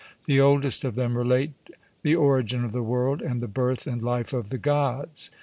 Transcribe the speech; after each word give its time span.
The 0.25 0.41
oldest 0.41 0.83
of 0.83 0.95
them 0.95 1.15
relate 1.15 1.51
the 2.01 2.15
origin 2.15 2.65
of 2.65 2.71
the 2.71 2.81
world, 2.81 3.21
and 3.21 3.39
the 3.39 3.47
birth 3.47 3.85
and 3.85 4.01
life 4.01 4.33
of 4.33 4.49
the 4.49 4.57
Gods. 4.57 5.29